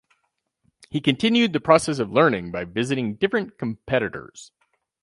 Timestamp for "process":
1.59-1.99